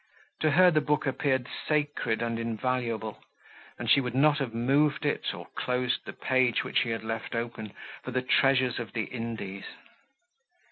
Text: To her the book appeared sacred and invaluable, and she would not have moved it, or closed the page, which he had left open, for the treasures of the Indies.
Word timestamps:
To 0.39 0.49
her 0.49 0.71
the 0.71 0.81
book 0.81 1.05
appeared 1.05 1.47
sacred 1.67 2.23
and 2.23 2.39
invaluable, 2.39 3.23
and 3.77 3.87
she 3.87 4.01
would 4.01 4.15
not 4.15 4.39
have 4.39 4.51
moved 4.51 5.05
it, 5.05 5.31
or 5.31 5.45
closed 5.53 6.05
the 6.07 6.13
page, 6.13 6.63
which 6.63 6.79
he 6.79 6.89
had 6.89 7.03
left 7.03 7.35
open, 7.35 7.73
for 8.01 8.09
the 8.09 8.23
treasures 8.23 8.79
of 8.79 8.93
the 8.93 9.03
Indies. 9.03 9.65